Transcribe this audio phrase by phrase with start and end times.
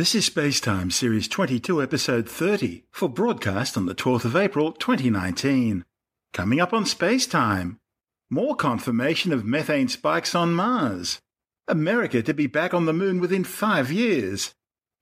[0.00, 5.84] This is Spacetime Series 22, Episode 30, for broadcast on the 12th of April 2019.
[6.32, 7.76] Coming up on Spacetime,
[8.30, 11.20] more confirmation of methane spikes on Mars,
[11.68, 14.54] America to be back on the moon within five years,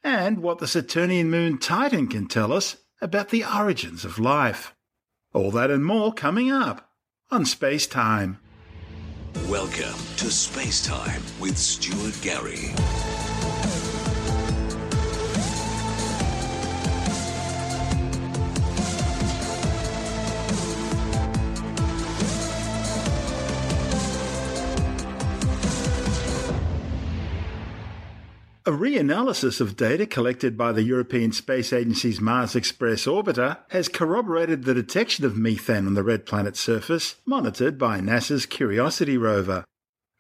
[0.03, 4.75] and what the Saturnian moon Titan can tell us about the origins of life.
[5.33, 6.91] All that and more coming up
[7.31, 8.39] on Spacetime.
[9.49, 12.75] Welcome to Space Time with Stuart Gary.
[28.69, 34.65] A reanalysis of data collected by the European Space Agency's Mars Express orbiter has corroborated
[34.65, 39.65] the detection of methane on the red planet's surface monitored by NASA's Curiosity rover.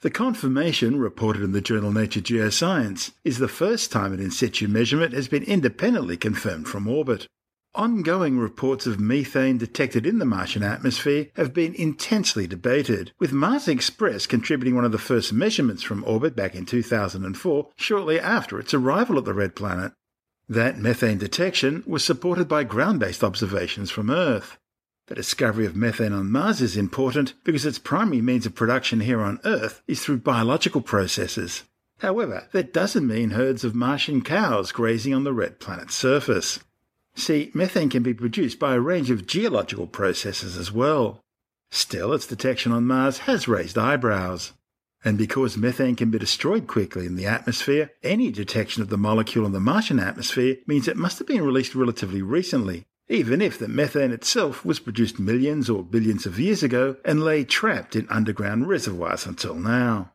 [0.00, 4.66] The confirmation, reported in the journal Nature Geoscience, is the first time an in situ
[4.66, 7.26] measurement has been independently confirmed from orbit.
[7.78, 13.68] Ongoing reports of methane detected in the Martian atmosphere have been intensely debated, with Mars
[13.68, 18.74] Express contributing one of the first measurements from orbit back in 2004, shortly after its
[18.74, 19.92] arrival at the red planet.
[20.48, 24.58] That methane detection was supported by ground based observations from Earth.
[25.06, 29.20] The discovery of methane on Mars is important because its primary means of production here
[29.20, 31.62] on Earth is through biological processes.
[32.00, 36.58] However, that doesn't mean herds of Martian cows grazing on the red planet's surface.
[37.18, 41.20] See, methane can be produced by a range of geological processes as well.
[41.68, 44.52] Still, its detection on Mars has raised eyebrows.
[45.04, 49.44] And because methane can be destroyed quickly in the atmosphere, any detection of the molecule
[49.46, 53.66] in the Martian atmosphere means it must have been released relatively recently, even if the
[53.66, 58.68] methane itself was produced millions or billions of years ago and lay trapped in underground
[58.68, 60.12] reservoirs until now.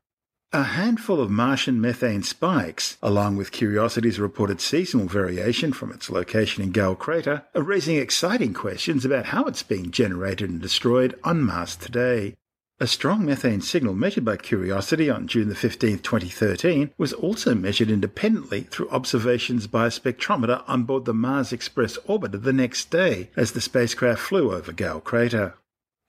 [0.55, 6.61] A handful of Martian methane spikes, along with Curiosity's reported seasonal variation from its location
[6.61, 11.41] in Gale Crater, are raising exciting questions about how it's being generated and destroyed on
[11.41, 12.35] Mars today.
[12.79, 18.61] A strong methane signal measured by Curiosity on June 15, 2013, was also measured independently
[18.61, 23.53] through observations by a spectrometer on board the Mars Express orbiter the next day as
[23.53, 25.55] the spacecraft flew over Gale Crater.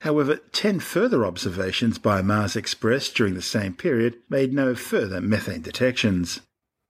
[0.05, 5.63] However, 10 further observations by Mars Express during the same period made no further methane
[5.63, 6.41] detections.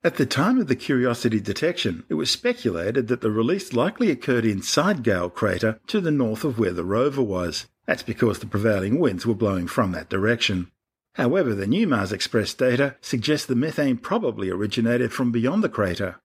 [0.04, 4.44] At the time of the Curiosity detection, it was speculated that the release likely occurred
[4.44, 7.68] inside Gale Crater to the north of where the rover was.
[7.86, 10.70] That's because the prevailing winds were blowing from that direction.
[11.14, 16.18] However, the new Mars Express data suggests the methane probably originated from beyond the crater.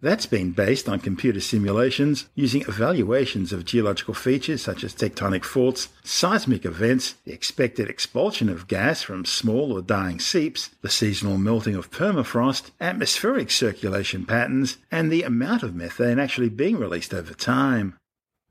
[0.00, 5.88] That's been based on computer simulations using evaluations of geological features such as tectonic faults,
[6.04, 11.74] seismic events, the expected expulsion of gas from small or dying seeps, the seasonal melting
[11.74, 17.96] of permafrost, atmospheric circulation patterns, and the amount of methane actually being released over time.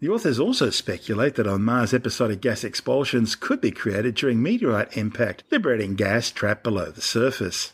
[0.01, 4.97] The authors also speculate that on Mars episodic gas expulsions could be created during meteorite
[4.97, 7.71] impact, liberating gas trapped below the surface.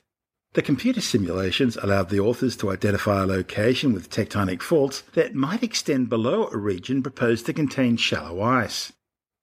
[0.54, 5.64] The computer simulations allowed the authors to identify a location with tectonic faults that might
[5.64, 8.94] extend below a region proposed to contain shallow ice.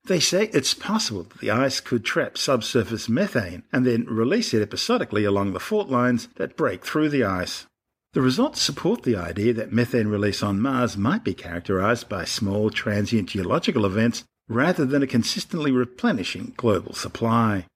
[0.05, 4.63] They say it's possible that the ice could trap subsurface methane and then release it
[4.63, 7.67] episodically along the fault lines that break through the ice.
[8.13, 12.71] The results support the idea that methane release on Mars might be characterized by small
[12.71, 17.67] transient geological events rather than a consistently replenishing global supply.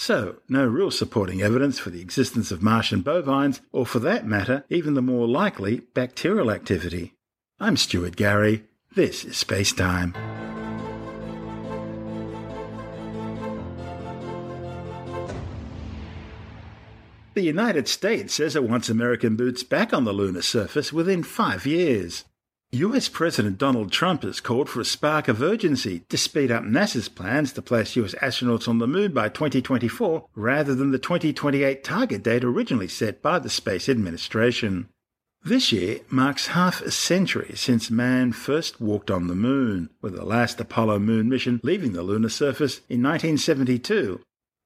[0.00, 4.64] So, no real supporting evidence for the existence of Martian bovines, or for that matter,
[4.70, 7.14] even the more likely bacterial activity.
[7.58, 8.62] I'm Stuart Gary.
[8.94, 10.14] This is Space Time.
[17.34, 21.66] The United States says it wants American boots back on the lunar surface within five
[21.66, 22.24] years.
[22.72, 27.08] US President Donald Trump has called for a spark of urgency to speed up NASA's
[27.08, 32.22] plans to place US astronauts on the moon by 2024 rather than the 2028 target
[32.22, 34.90] date originally set by the Space Administration.
[35.42, 40.26] This year marks half a century since man first walked on the moon, with the
[40.26, 44.20] last Apollo moon mission leaving the lunar surface in 1972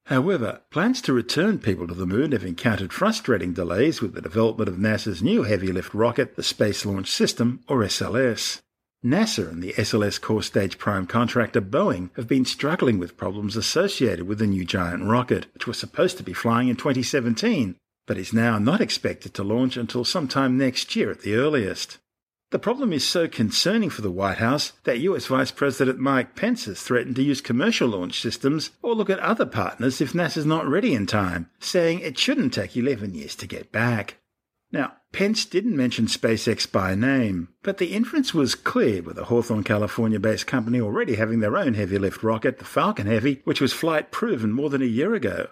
[0.07, 4.69] However, plans to return people to the moon have encountered frustrating delays with the development
[4.69, 8.61] of NASA's new heavy lift rocket, the Space Launch System, or SLS.
[9.05, 14.27] NASA and the SLS core stage prime contractor Boeing have been struggling with problems associated
[14.27, 17.77] with the new giant rocket, which was supposed to be flying in 2017,
[18.07, 21.99] but is now not expected to launch until sometime next year at the earliest.
[22.53, 26.67] The problem is so concerning for the White House that US Vice President Mike Pence
[26.67, 30.69] has threatened to use commercial launch systems or look at other partners if NASA's not
[30.69, 34.19] ready in time, saying it shouldn't take 11 years to get back.
[34.71, 39.65] Now, Pence didn't mention SpaceX by name, but the inference was clear with the Hawthorne,
[39.65, 43.73] California based company already having their own heavy lift rocket, the Falcon Heavy, which was
[43.73, 45.49] flight proven more than a year ago.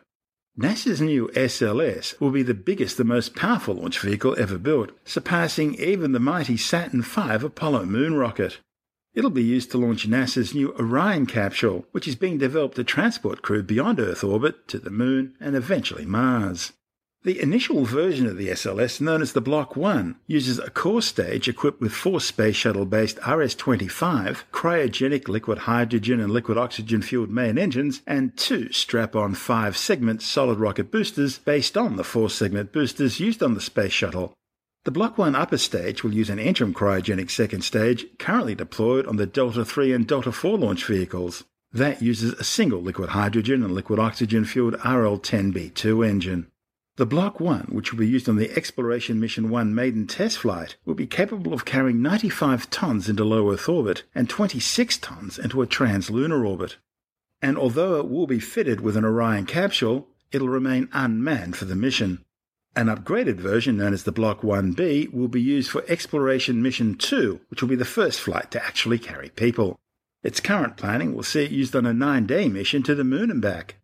[0.59, 5.77] NASA's new SLS will be the biggest and most powerful launch vehicle ever built, surpassing
[5.77, 8.59] even the mighty Saturn V Apollo moon rocket.
[9.15, 13.43] It'll be used to launch NASA's new Orion capsule, which is being developed to transport
[13.43, 16.73] crew beyond Earth orbit to the Moon and eventually Mars.
[17.23, 21.49] The initial version of the SLS, known as the Block 1, uses a core stage
[21.49, 27.29] equipped with four Space Shuttle based RS 25 cryogenic liquid hydrogen and liquid oxygen fueled
[27.29, 32.31] main engines and two strap on five segment solid rocket boosters based on the four
[32.31, 34.33] segment boosters used on the Space Shuttle.
[34.87, 39.17] The Block 1 upper stage will use an interim cryogenic second stage currently deployed on
[39.17, 41.45] the Delta 3 and Delta 4 launch vehicles.
[41.71, 46.47] That uses a single liquid hydrogen and liquid oxygen fueled RL 10B2 engine.
[46.97, 50.77] The Block 1, which will be used on the Exploration Mission 1 maiden test flight,
[50.85, 55.63] will be capable of carrying 95 tons into low Earth orbit and 26 tons into
[55.63, 56.77] a translunar orbit.
[57.41, 61.77] And although it will be fitted with an Orion capsule, it'll remain unmanned for the
[61.77, 62.25] mission.
[62.77, 67.41] An upgraded version known as the Block 1B will be used for Exploration Mission 2,
[67.49, 69.79] which will be the first flight to actually carry people.
[70.23, 73.31] Its current planning will see it used on a nine day mission to the moon
[73.31, 73.77] and back.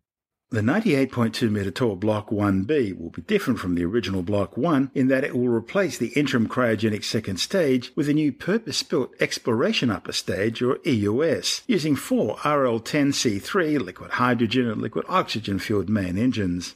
[0.49, 5.09] The 98.2 metre tall Block 1B will be different from the original Block 1 in
[5.09, 9.89] that it will replace the interim cryogenic second stage with a new purpose built exploration
[9.89, 16.75] upper stage or EUS, using four RL10C3 liquid hydrogen and liquid oxygen fueled main engines.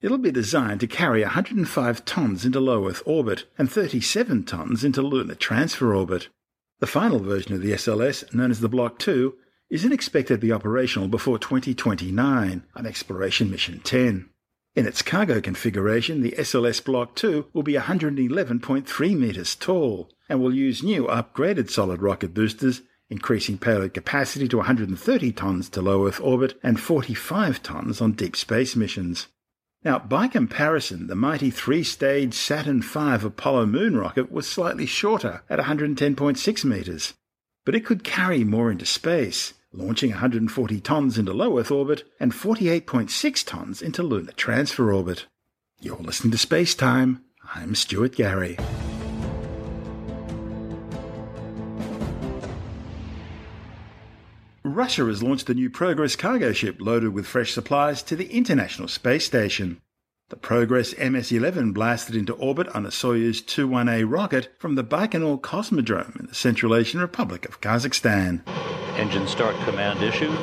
[0.00, 5.00] It'll be designed to carry 105 tons into low Earth orbit and 37 tons into
[5.00, 6.26] lunar transfer orbit.
[6.80, 9.36] The final version of the SLS, known as the Block 2,
[9.72, 14.28] isn't expected to be operational before 2029 on Exploration Mission 10.
[14.74, 20.54] In its cargo configuration, the SLS Block 2 will be 111.3 metres tall and will
[20.54, 26.20] use new upgraded solid rocket boosters, increasing payload capacity to 130 tons to low Earth
[26.20, 29.28] orbit and 45 tons on deep space missions.
[29.82, 35.42] Now, by comparison, the mighty three stage Saturn V Apollo moon rocket was slightly shorter
[35.48, 37.14] at 110.6 metres,
[37.64, 42.32] but it could carry more into space launching 140 tons into low Earth orbit and
[42.32, 45.26] 48.6 tons into lunar transfer orbit.
[45.80, 47.24] You're listening to Space Time.
[47.54, 48.58] I'm Stuart Gary.
[54.64, 58.88] Russia has launched the new Progress cargo ship loaded with fresh supplies to the International
[58.88, 59.80] Space Station.
[60.30, 66.18] The Progress MS-11 blasted into orbit on a Soyuz 21A rocket from the Baikonur Cosmodrome
[66.20, 68.42] in the Central Asian Republic of Kazakhstan.
[68.96, 70.38] Engine start command issued.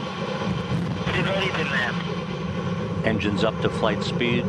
[3.06, 4.44] Engines up to flight speed.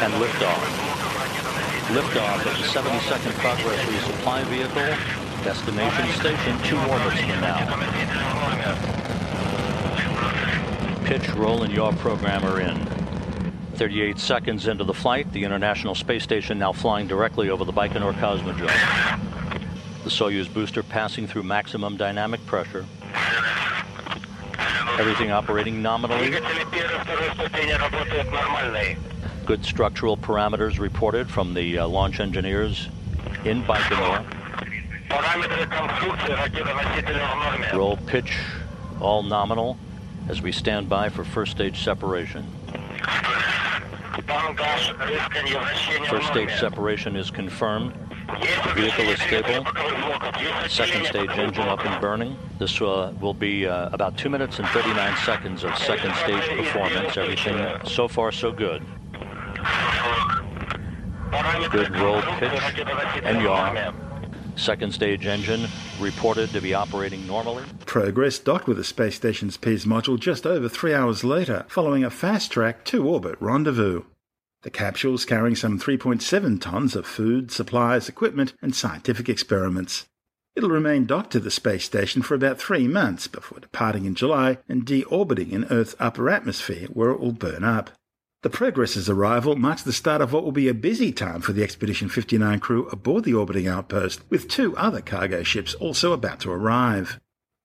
[0.00, 0.62] And liftoff.
[1.92, 4.96] Liftoff of the 72nd Progress resupply vehicle.
[5.42, 7.58] Destination station two orbits from now.
[11.04, 12.91] Pitch, roll, and yaw programmer in.
[13.74, 18.12] 38 seconds into the flight, the International Space Station now flying directly over the Baikonur
[18.14, 19.22] Cosmodrome.
[20.04, 22.84] The Soyuz booster passing through maximum dynamic pressure.
[24.98, 26.30] Everything operating nominally.
[29.46, 32.88] Good structural parameters reported from the uh, launch engineers
[33.44, 34.24] in Baikonur.
[37.74, 38.38] Roll pitch,
[39.00, 39.78] all nominal,
[40.28, 42.46] as we stand by for first stage separation.
[46.08, 47.94] First stage separation is confirmed.
[48.74, 49.64] Vehicle is stable.
[50.68, 52.36] Second stage engine up and burning.
[52.58, 57.16] This uh, will be uh, about 2 minutes and 39 seconds of second stage performance.
[57.16, 58.82] Everything so far so good.
[61.70, 62.84] Good roll pitch
[63.22, 63.92] and yaw.
[64.56, 65.66] Second stage engine
[65.98, 67.64] reported to be operating normally.
[67.86, 72.10] Progress docked with the space station's Pirs module just over three hours later, following a
[72.10, 74.02] fast track to orbit rendezvous.
[74.62, 80.06] The capsules carrying some 3.7 tons of food, supplies, equipment, and scientific experiments.
[80.54, 84.58] It'll remain docked to the space station for about three months before departing in July
[84.68, 87.90] and deorbiting in Earth's upper atmosphere, where it will burn up.
[88.42, 91.62] The Progress's arrival marks the start of what will be a busy time for the
[91.62, 96.50] Expedition 59 crew aboard the orbiting outpost, with two other cargo ships also about to
[96.50, 97.18] arrive.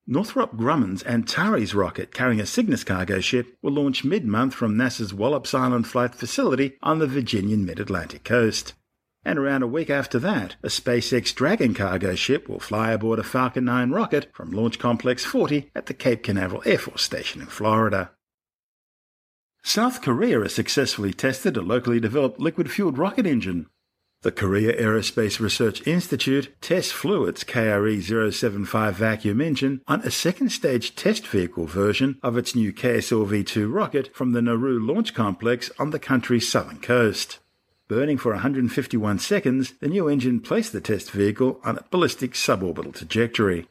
[0.09, 5.53] Northrop Grumman's Antares rocket carrying a Cygnus cargo ship will launch mid-month from NASA's Wallops
[5.53, 8.73] Island Flight Facility on the Virginian mid-Atlantic coast.
[9.25, 13.23] And around a week after that, a SpaceX Dragon cargo ship will fly aboard a
[13.23, 17.47] Falcon 9 rocket from Launch Complex 40 at the Cape Canaveral Air Force Station in
[17.47, 18.11] Florida.
[19.61, 23.65] South Korea has successfully tested a locally developed liquid fueled rocket engine.
[24.23, 30.49] The Korea Aerospace Research Institute test flew its KRE 075 vacuum engine on a second
[30.49, 35.69] stage test vehicle version of its new KSLV 2 rocket from the Naro Launch Complex
[35.77, 37.37] on the country's southern coast.
[37.87, 42.95] Burning for 151 seconds, the new engine placed the test vehicle on a ballistic suborbital
[42.95, 43.67] trajectory.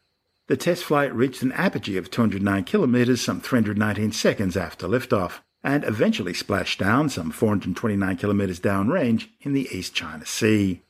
[0.47, 5.83] The test flight reached an apogee of 209 kilometers some 319 seconds after liftoff and
[5.83, 10.81] eventually splashed down some 429 kilometers downrange in the East China Sea.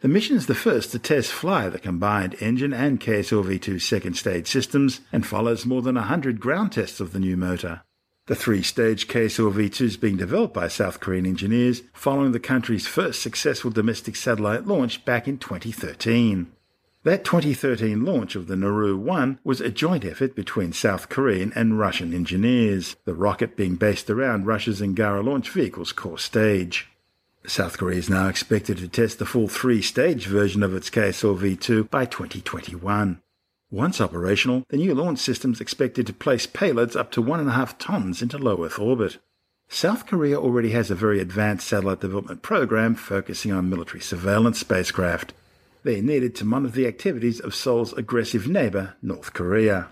[0.00, 4.48] The mission is the first to test fly the combined engine and KSLV-2 second stage
[4.48, 7.82] systems and follows more than 100 ground tests of the new motor.
[8.26, 13.70] The three-stage KSLV-2 is being developed by South Korean engineers following the country's first successful
[13.70, 16.53] domestic satellite launch back in 2013.
[17.04, 21.78] That 2013 launch of the Naro 1 was a joint effort between South Korean and
[21.78, 26.88] Russian engineers, the rocket being based around Russia's Angara launch vehicle's core stage.
[27.46, 32.06] South Korea is now expected to test the full three-stage version of its KSLV-2 by
[32.06, 33.20] 2021.
[33.70, 38.22] Once operational, the new launch system is expected to place payloads up to 1.5 tons
[38.22, 39.18] into low Earth orbit.
[39.68, 45.34] South Korea already has a very advanced satellite development program focusing on military surveillance spacecraft.
[45.84, 49.90] They needed to monitor the activities of Seoul's aggressive neighbour, North Korea.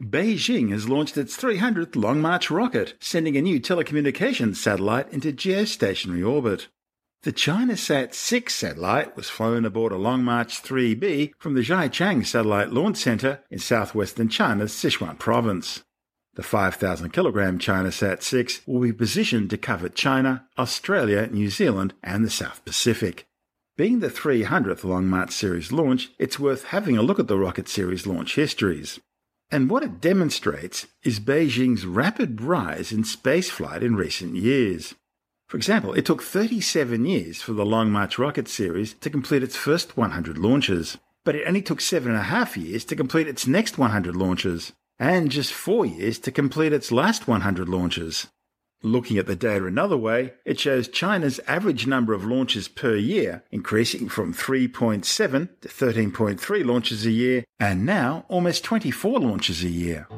[0.00, 6.26] Beijing has launched its 300th Long March rocket, sending a new telecommunications satellite into geostationary
[6.26, 6.68] orbit.
[7.22, 12.72] The ChinaSat 6 satellite was flown aboard a Long March 3B from the Xichang Satellite
[12.72, 15.82] Launch Center in southwestern China's Sichuan province.
[16.34, 22.24] The 5,000 kilogram ChinaSat 6 will be positioned to cover China, Australia, New Zealand, and
[22.24, 23.26] the South Pacific.
[23.80, 27.66] Being the 300th Long March series launch, it's worth having a look at the rocket
[27.66, 29.00] series launch histories.
[29.50, 34.94] And what it demonstrates is Beijing's rapid rise in spaceflight in recent years.
[35.48, 39.56] For example, it took 37 years for the Long March rocket series to complete its
[39.56, 43.46] first 100 launches, but it only took seven and a half years to complete its
[43.46, 48.26] next 100 launches, and just four years to complete its last 100 launches.
[48.82, 53.42] Looking at the data another way, it shows China's average number of launches per year
[53.50, 60.08] increasing from 3.7 to 13.3 launches a year, and now almost 24 launches a year.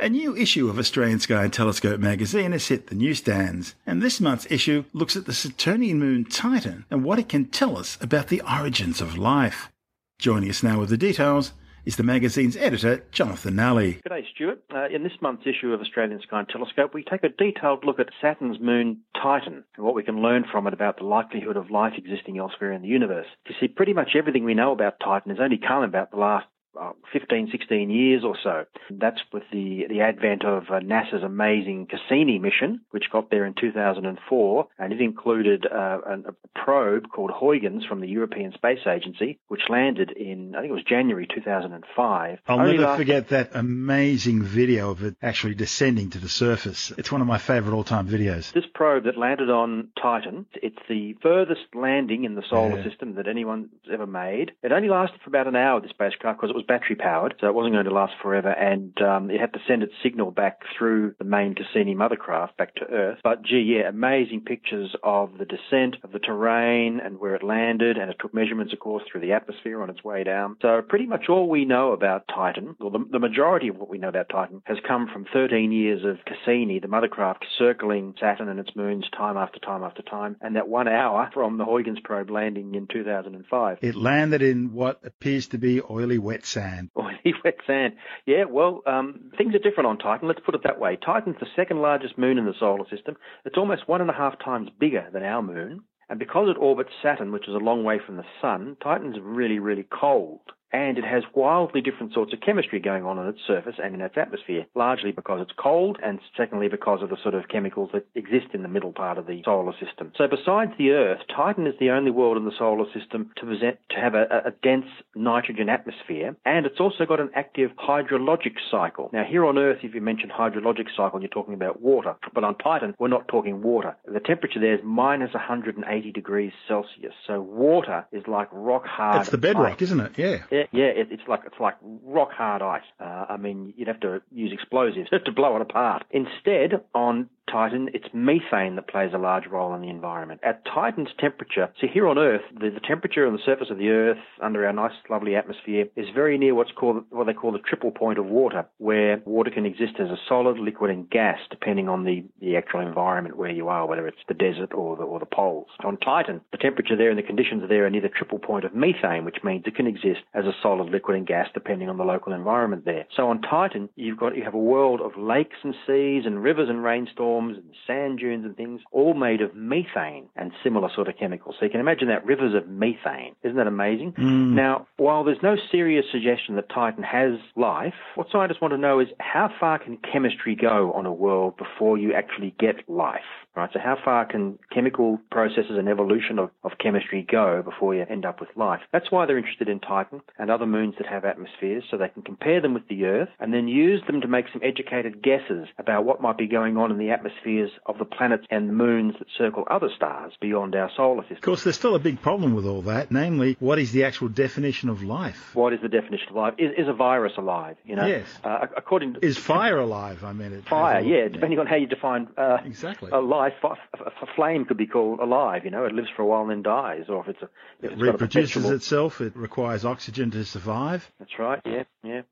[0.00, 4.20] A new issue of Australian Sky and Telescope magazine has hit the newsstands, and this
[4.20, 8.26] month's issue looks at the Saturnian moon Titan and what it can tell us about
[8.26, 9.70] the origins of life.
[10.18, 11.52] Joining us now with the details
[11.84, 14.00] is the magazine's editor, Jonathan Nally.
[14.02, 14.62] Good day, Stuart.
[14.72, 17.98] Uh, in this month's issue of Australian Sky and Telescope, we take a detailed look
[17.98, 21.70] at Saturn's moon Titan and what we can learn from it about the likelihood of
[21.70, 23.26] life existing elsewhere in the universe.
[23.48, 26.46] You see, pretty much everything we know about Titan has only come about the last
[26.80, 28.64] uh, 15, 16 years or so.
[28.90, 33.54] That's with the, the advent of uh, NASA's amazing Cassini mission, which got there in
[33.54, 39.62] 2004, and it included uh, a probe called Huygens from the European Space Agency, which
[39.68, 42.38] landed in, I think it was January 2005.
[42.46, 46.92] I'll Only never forget that amazing video of it actually descending to the surface.
[46.96, 48.52] It's one of my favorite all-time videos.
[48.52, 52.88] This probe that landed on Titan, it's the furthest landing in the solar yeah.
[52.88, 54.52] system that anyone's ever made.
[54.62, 57.34] It only lasted for about an hour, the spacecraft, because it was was battery powered,
[57.40, 60.30] so it wasn't going to last forever, and um, it had to send its signal
[60.30, 63.18] back through the main Cassini mothercraft back to Earth.
[63.22, 67.96] But gee, yeah, amazing pictures of the descent, of the terrain, and where it landed,
[67.96, 70.56] and it took measurements, of course, through the atmosphere on its way down.
[70.62, 73.98] So pretty much all we know about Titan, or the, the majority of what we
[73.98, 78.60] know about Titan, has come from 13 years of Cassini, the mothercraft circling Saturn and
[78.60, 82.30] its moons time after time after time, and that one hour from the Huygens probe
[82.30, 83.78] landing in 2005.
[83.82, 86.90] It landed in what appears to be oily wet sand.
[86.98, 87.94] Oily wet sand.
[88.26, 90.28] Yeah, well, um, things are different on Titan.
[90.28, 90.96] Let's put it that way.
[90.96, 93.16] Titan's the second largest moon in the solar system.
[93.44, 95.82] It's almost one and a half times bigger than our moon.
[96.08, 99.58] And because it orbits Saturn, which is a long way from the sun, Titan's really,
[99.58, 100.40] really cold
[100.72, 104.00] and it has wildly different sorts of chemistry going on on its surface and in
[104.00, 108.06] its atmosphere, largely because it's cold, and secondly because of the sort of chemicals that
[108.14, 110.12] exist in the middle part of the solar system.
[110.16, 113.78] So besides the Earth, Titan is the only world in the solar system to present
[113.90, 119.10] to have a, a dense nitrogen atmosphere, and it's also got an active hydrologic cycle.
[119.12, 122.56] Now here on Earth, if you mention hydrologic cycle, you're talking about water, but on
[122.56, 123.96] Titan, we're not talking water.
[124.06, 129.22] The temperature there is minus 180 degrees Celsius, so water is like rock hard.
[129.22, 129.82] It's the bedrock, ice.
[129.82, 130.12] isn't it?
[130.16, 130.44] Yeah.
[130.50, 132.82] yeah yeah, it, it's like it's like rock hard ice.
[133.00, 136.04] Uh, I mean, you'd have to use explosives to blow it apart.
[136.10, 140.40] Instead, on Titan, it's methane that plays a large role in the environment.
[140.42, 143.90] At Titan's temperature, so here on Earth, the, the temperature on the surface of the
[143.90, 147.58] Earth under our nice, lovely atmosphere is very near what's called what they call the
[147.58, 151.88] triple point of water, where water can exist as a solid, liquid, and gas, depending
[151.88, 155.18] on the, the actual environment where you are, whether it's the desert or the, or
[155.18, 155.68] the poles.
[155.84, 158.74] On Titan, the temperature there and the conditions there are near the triple point of
[158.74, 162.04] methane, which means it can exist as a solid, liquid, and gas, depending on the
[162.04, 163.06] local environment there.
[163.16, 166.68] So on Titan, you've got you have a world of lakes and seas and rivers
[166.70, 171.16] and rainstorms and sand dunes and things, all made of methane and similar sort of
[171.18, 171.56] chemicals.
[171.58, 173.34] So you can imagine that rivers of methane.
[173.42, 174.12] Isn't that amazing?
[174.12, 174.52] Mm.
[174.52, 179.00] Now, while there's no serious suggestion that Titan has life, what scientists want to know
[179.00, 183.20] is how far can chemistry go on a world before you actually get life?
[183.54, 188.06] Right, so how far can chemical processes and evolution of, of chemistry go before you
[188.08, 188.80] end up with life?
[188.92, 192.22] That's why they're interested in Titan and other moons that have atmospheres, so they can
[192.22, 196.06] compare them with the Earth and then use them to make some educated guesses about
[196.06, 199.28] what might be going on in the atmospheres of the planets and the moons that
[199.36, 201.36] circle other stars beyond our solar system.
[201.36, 204.28] Of course, there's still a big problem with all that, namely, what is the actual
[204.28, 205.54] definition of life?
[205.54, 206.54] What is the definition of life?
[206.56, 207.76] Is, is a virus alive?
[207.84, 208.26] You know, yes.
[208.42, 210.24] Uh, according to is fire alive?
[210.24, 211.00] I mean, it fire.
[211.00, 213.41] Yeah, depending on how you define uh, exactly alive.
[213.48, 215.64] A flame could be called alive.
[215.64, 217.48] You know, it lives for a while and then dies, or if it's a
[217.80, 219.20] if it it's reproduces itself.
[219.20, 221.10] It requires oxygen to survive.
[221.18, 221.60] That's right.
[221.64, 222.22] Yeah, yeah.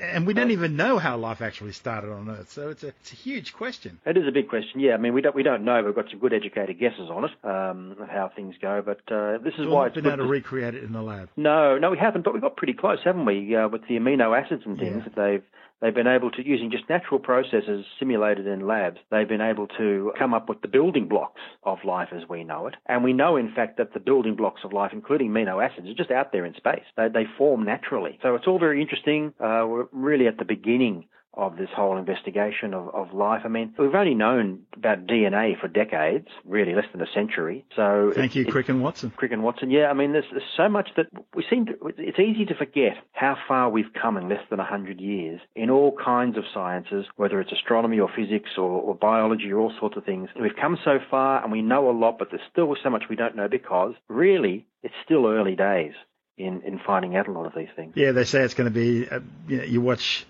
[0.00, 3.12] And we don't even know how life actually started on Earth, so it's a it's
[3.12, 4.00] a huge question.
[4.06, 4.80] It is a big question.
[4.80, 5.82] Yeah, I mean we don't we don't know.
[5.84, 9.38] We've got some good educated guesses on it um, of how things go, but uh,
[9.38, 11.28] this is so why it's been able to recreate it in the lab.
[11.36, 13.54] No, no, we haven't, but we got pretty close, haven't we?
[13.54, 15.04] Uh, with the amino acids and things Yeah.
[15.04, 15.44] that they've
[15.80, 18.98] they've been able to using just natural processes simulated in labs.
[19.10, 22.66] They've been able to come up with the building blocks of life as we know
[22.66, 25.88] it, and we know in fact that the building blocks of life, including amino acids,
[25.88, 26.84] are just out there in space.
[26.96, 28.18] They they form naturally.
[28.22, 29.34] So it's all very interesting.
[29.40, 31.06] Uh, we're really at the beginning
[31.36, 33.42] of this whole investigation of, of life.
[33.44, 37.64] I mean, we've only known about DNA for decades, really less than a century.
[37.76, 39.12] So Thank it- you, Crick and Watson.
[39.14, 39.70] Crick and Watson.
[39.70, 41.74] Yeah, I mean, there's, there's so much that we seem to.
[41.98, 45.96] It's easy to forget how far we've come in less than hundred years in all
[46.02, 50.04] kinds of sciences, whether it's astronomy or physics or, or biology or all sorts of
[50.04, 50.28] things.
[50.40, 53.16] We've come so far and we know a lot, but there's still so much we
[53.16, 55.92] don't know because really it's still early days
[56.36, 57.92] in in finding out a lot of these things.
[57.96, 59.08] Yeah, they say it's going to be.
[59.08, 60.26] Uh, you, know, you watch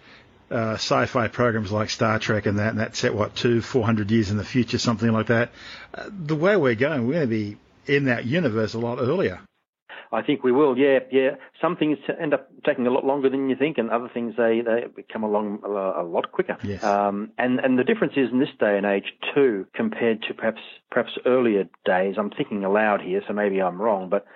[0.51, 4.11] uh, sci-fi programs like Star Trek and that, and that's set what two, four hundred
[4.11, 5.51] years in the future, something like that.
[5.95, 7.57] Uh, the way we're going, we're going to be
[7.87, 9.41] in that universe a lot earlier.
[10.13, 10.79] I think we will.
[10.79, 11.31] Yeah, yeah.
[11.61, 14.63] Some things end up taking a lot longer than you think, and other things they
[14.65, 16.57] they come along a, a lot quicker.
[16.63, 16.83] Yes.
[16.85, 20.61] Um, and and the difference is in this day and age too, compared to perhaps
[20.91, 22.15] perhaps earlier days.
[22.19, 24.27] I'm thinking aloud here, so maybe I'm wrong, but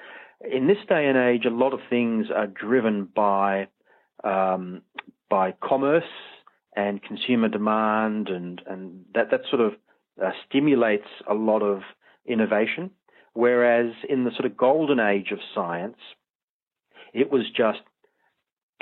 [0.40, 3.68] in this day and age, a lot of things are driven by
[4.24, 4.82] um,
[5.30, 6.04] by commerce
[6.76, 9.72] and consumer demand, and and that that sort of
[10.22, 11.80] uh, stimulates a lot of
[12.26, 12.90] innovation.
[13.32, 15.96] Whereas in the sort of golden age of science,
[17.14, 17.78] it was just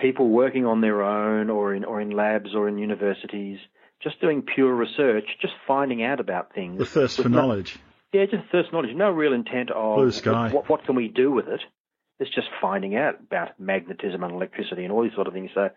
[0.00, 3.58] people working on their own or in or in labs or in universities,
[4.02, 6.78] just doing pure research, just finding out about things.
[6.78, 7.78] The thirst for no- knowledge.
[8.12, 8.94] yeah, just thirst knowledge.
[8.94, 10.50] No real intent of Blue sky.
[10.50, 11.61] What, what can we do with it?
[12.20, 15.50] It's just finding out about magnetism and electricity and all these sort of things.
[15.54, 15.68] So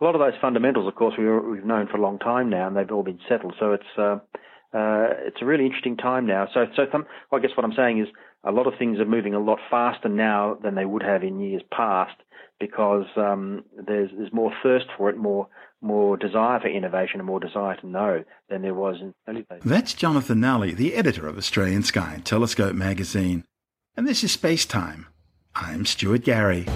[0.00, 2.66] a lot of those fundamentals, of course, we, we've known for a long time now,
[2.66, 3.54] and they've all been settled.
[3.58, 4.18] So it's uh,
[4.76, 6.48] uh, it's a really interesting time now.
[6.52, 8.08] So so some, well, I guess what I'm saying is
[8.44, 11.40] a lot of things are moving a lot faster now than they would have in
[11.40, 12.16] years past
[12.60, 15.48] because um, there's there's more thirst for it, more
[15.80, 19.60] more desire for innovation, and more desire to know than there was in early days.
[19.64, 23.44] That's Jonathan Nally, the editor of Australian Sky Telescope magazine.
[23.96, 25.06] And this is Space Time.
[25.58, 26.66] I'm Stuart Gary.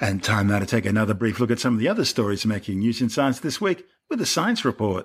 [0.00, 2.78] And time now to take another brief look at some of the other stories making
[2.78, 5.04] news in science this week with a science report.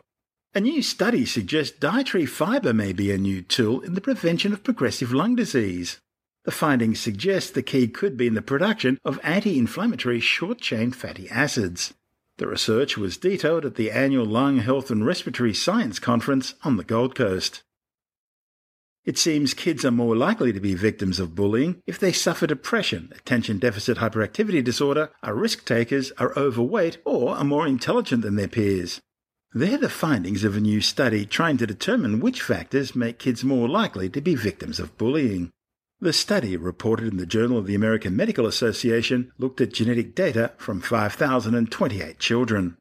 [0.55, 4.63] A new study suggests dietary fibre may be a new tool in the prevention of
[4.63, 5.99] progressive lung disease.
[6.45, 11.93] The findings suggest the key could be in the production of anti-inflammatory short-chain fatty acids.
[12.37, 16.85] The research was detailed at the annual Lung Health and Respiratory Science Conference on the
[16.85, 17.61] Gold Coast.
[19.09, 23.11] It seems kids are more likely to be victims of bullying if they suffer depression,
[23.15, 28.47] attention deficit hyperactivity disorder, are risk takers, are overweight, or are more intelligent than their
[28.47, 29.01] peers.
[29.51, 33.67] They're the findings of a new study trying to determine which factors make kids more
[33.67, 35.49] likely to be victims of bullying.
[35.99, 40.51] The study, reported in the Journal of the American Medical Association, looked at genetic data
[40.57, 42.77] from 5,028 children.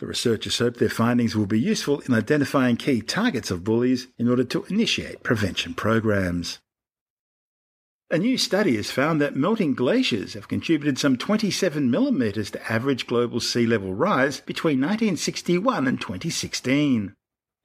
[0.00, 4.30] The researchers hope their findings will be useful in identifying key targets of bullies in
[4.30, 6.58] order to initiate prevention programs.
[8.10, 13.06] A new study has found that melting glaciers have contributed some 27 millimetres to average
[13.06, 17.14] global sea level rise between 1961 and 2016.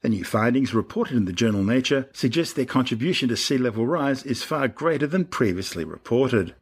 [0.02, 4.24] The new findings reported in the journal Nature suggest their contribution to sea level rise
[4.24, 6.54] is far greater than previously reported.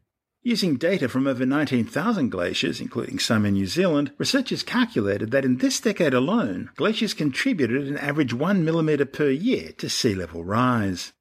[0.45, 5.59] Using data from over 19,000 glaciers, including some in New Zealand, researchers calculated that in
[5.59, 11.13] this decade alone, glaciers contributed an average 1 millimetre per year to sea level rise.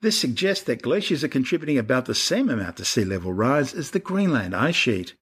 [0.00, 3.90] This suggests that glaciers are contributing about the same amount to sea level rise as
[3.90, 5.14] the Greenland ice sheet.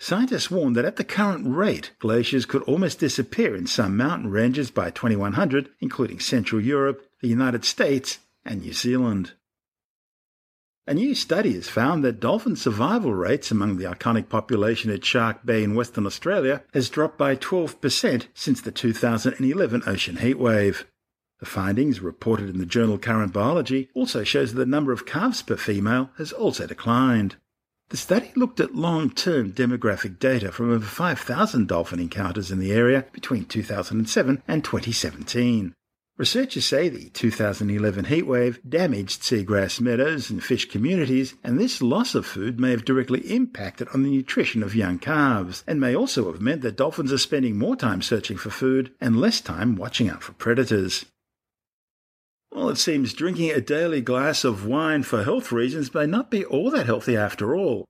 [0.00, 4.72] Scientists warn that at the current rate, glaciers could almost disappear in some mountain ranges
[4.72, 9.34] by 2100, including Central Europe, the United States, and New Zealand.
[10.86, 15.42] A new study has found that dolphin survival rates among the iconic population at Shark
[15.42, 20.84] Bay in Western Australia has dropped by 12% since the 2011 ocean heatwave.
[21.40, 25.40] The findings, reported in the journal Current Biology, also shows that the number of calves
[25.40, 27.36] per female has also declined.
[27.88, 33.06] The study looked at long-term demographic data from over 5,000 dolphin encounters in the area
[33.10, 35.74] between 2007 and 2017.
[36.16, 42.24] Researchers say the 2011 heatwave damaged seagrass meadows and fish communities, and this loss of
[42.24, 46.40] food may have directly impacted on the nutrition of young calves, and may also have
[46.40, 50.22] meant that dolphins are spending more time searching for food and less time watching out
[50.22, 51.04] for predators.
[52.52, 56.44] Well, it seems drinking a daily glass of wine for health reasons may not be
[56.44, 57.86] all that healthy after all.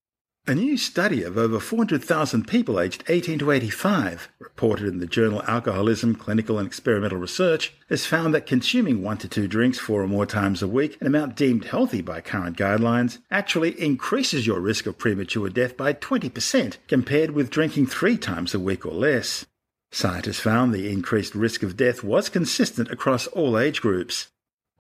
[0.47, 5.43] A new study of over 400,000 people aged 18 to 85, reported in the journal
[5.47, 10.07] Alcoholism Clinical and Experimental Research, has found that consuming one to two drinks four or
[10.07, 14.85] more times a week, an amount deemed healthy by current guidelines, actually increases your risk
[14.85, 19.47] of premature death by 20% compared with drinking three times a week or less.
[19.93, 24.29] Scientists found the increased risk of death was consistent across all age groups.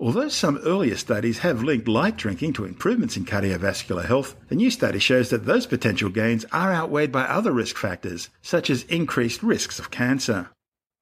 [0.00, 4.68] Although some earlier studies have linked light drinking to improvements in cardiovascular health, the new
[4.70, 9.42] study shows that those potential gains are outweighed by other risk factors, such as increased
[9.42, 10.50] risks of cancer.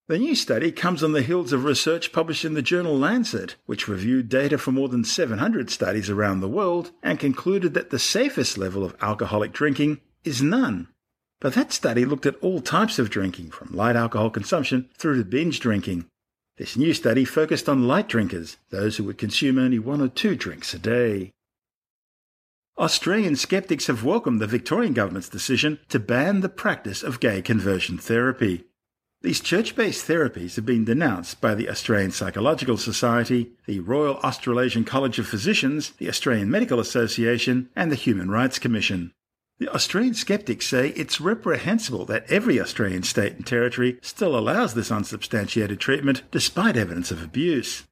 [0.08, 3.88] The new study comes on the heels of research published in the journal Lancet, which
[3.88, 8.58] reviewed data from more than 700 studies around the world and concluded that the safest
[8.58, 10.88] level of alcoholic drinking is none.
[11.40, 15.24] But that study looked at all types of drinking, from light alcohol consumption through to
[15.24, 16.04] binge drinking,
[16.58, 20.36] this new study focused on light drinkers, those who would consume only one or two
[20.36, 21.32] drinks a day.
[22.78, 27.98] Australian skeptics have welcomed the Victorian government's decision to ban the practice of gay conversion
[27.98, 28.64] therapy.
[29.22, 34.84] These church based therapies have been denounced by the Australian Psychological Society, the Royal Australasian
[34.84, 39.12] College of Physicians, the Australian Medical Association, and the Human Rights Commission.
[39.68, 45.80] Australian skeptics say it's reprehensible that every Australian state and territory still allows this unsubstantiated
[45.80, 47.84] treatment despite evidence of abuse.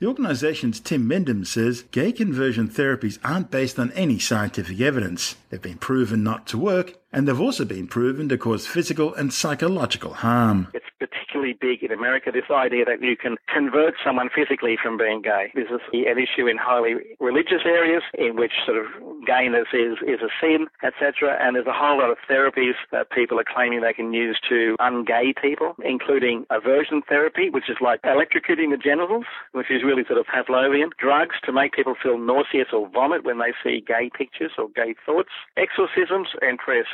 [0.00, 5.34] The organisation's Tim Mendham says gay conversion therapies aren't based on any scientific evidence.
[5.50, 9.32] They've been proven not to work, and they've also been proven to cause physical and
[9.32, 10.68] psychological harm.
[10.74, 15.22] It's particularly big in America, this idea that you can convert someone physically from being
[15.22, 15.50] gay.
[15.54, 18.86] This is an issue in highly religious areas in which sort of
[19.26, 21.38] gayness is, is a sin, etc.
[21.40, 24.76] And there's a whole lot of therapies that people are claiming they can use to
[24.80, 30.18] ungay people, including aversion therapy, which is like electrocuting the genitals, which is really sort
[30.18, 34.52] of Pavlovian, drugs to make people feel nauseous or vomit when they see gay pictures
[34.58, 36.84] or gay thoughts, exorcisms, and prayer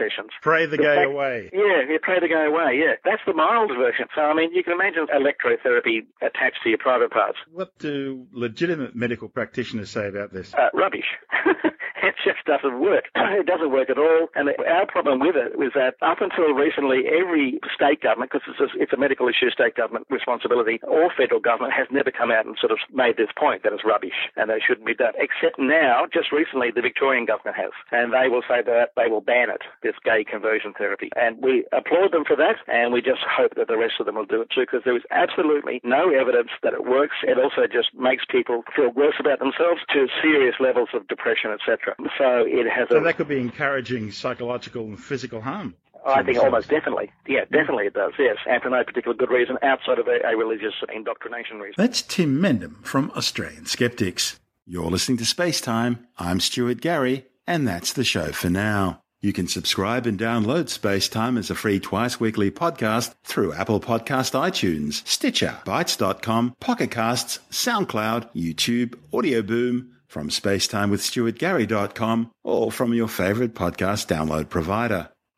[0.43, 1.51] Pray the, the gay fact, away.
[1.53, 2.95] Yeah, yeah, pray the gay away, yeah.
[3.05, 4.07] That's the mild version.
[4.15, 7.39] So, I mean, you can imagine electrotherapy attached to your private parts.
[7.51, 10.53] What do legitimate medical practitioners say about this?
[10.55, 11.07] Uh, rubbish.
[12.05, 13.09] it just doesn't work.
[13.17, 14.29] it doesn't work at all.
[14.35, 18.61] And our problem with it was that up until recently, every state government, because it's
[18.61, 22.47] a, it's a medical issue, state government responsibility, or federal government has never come out
[22.47, 25.13] and sort of made this point that it's rubbish and they shouldn't be done.
[25.19, 29.21] Except now, just recently, the Victorian government has, and they will say that they will
[29.21, 31.11] ban it, this gay conversion therapy.
[31.17, 34.17] And we applaud them for that, and we just hope that the rest of them
[34.17, 37.17] will do it too, because there is absolutely no evidence that it works.
[37.23, 41.94] It also just makes people feel worse about themselves to serious levels of depression, etc.
[42.19, 43.01] So it has so a.
[43.03, 45.75] that could be encouraging psychological and physical harm.
[46.07, 47.11] I think almost definitely.
[47.27, 48.37] Yeah, definitely it does, yes.
[48.47, 51.75] And for no particular good reason outside of a, a religious indoctrination reason.
[51.79, 54.39] That's Tim Mendham from Australian Skeptics.
[54.67, 56.07] You're listening to Space Time.
[56.19, 59.01] I'm Stuart Gary, and that's the show for now.
[59.21, 63.81] You can subscribe and download Space Time as a free twice weekly podcast through Apple
[63.81, 73.09] Podcast iTunes, Stitcher, Bitesz.com, Pocket Casts, SoundCloud, YouTube, Audio Boom, from spacetimewithstuartgary.com or from your
[73.09, 75.09] favorite podcast download provider.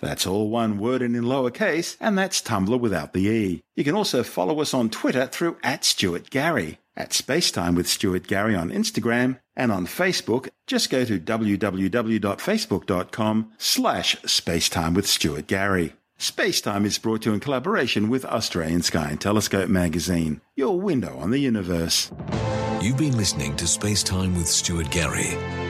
[0.00, 3.62] That's all one word and in lowercase, and that's Tumblr without the E.
[3.76, 8.26] You can also follow us on Twitter through at Stuart Gary, at Spacetime with Stuart
[8.26, 15.94] Gary on Instagram, and on Facebook, just go to www.facebook.com slash spacetime with Stuart Gary.
[16.18, 21.16] Spacetime is brought to you in collaboration with Australian Sky and Telescope magazine, your window
[21.18, 22.12] on the universe.
[22.82, 25.69] You've been listening to Spacetime with Stuart Gary.